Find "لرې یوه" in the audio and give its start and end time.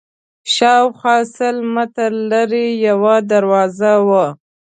2.31-3.15